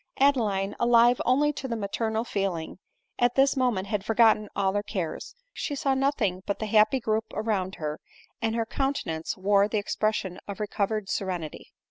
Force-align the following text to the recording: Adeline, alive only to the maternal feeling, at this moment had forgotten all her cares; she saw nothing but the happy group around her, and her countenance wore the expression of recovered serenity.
Adeline, 0.19 0.75
alive 0.79 1.21
only 1.25 1.53
to 1.53 1.67
the 1.67 1.75
maternal 1.75 2.23
feeling, 2.23 2.79
at 3.19 3.35
this 3.35 3.55
moment 3.55 3.85
had 3.85 4.03
forgotten 4.03 4.49
all 4.55 4.73
her 4.73 4.81
cares; 4.81 5.35
she 5.53 5.75
saw 5.75 5.93
nothing 5.93 6.41
but 6.47 6.57
the 6.57 6.65
happy 6.65 6.99
group 6.99 7.25
around 7.35 7.75
her, 7.75 7.99
and 8.41 8.55
her 8.55 8.65
countenance 8.65 9.37
wore 9.37 9.67
the 9.67 9.77
expression 9.77 10.39
of 10.47 10.59
recovered 10.59 11.07
serenity. 11.07 11.71